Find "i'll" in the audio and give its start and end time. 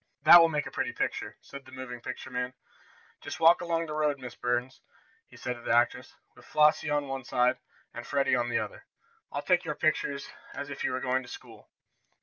9.31-9.43